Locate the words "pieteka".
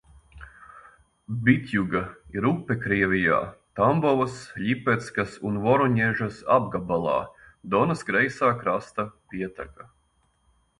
9.35-9.91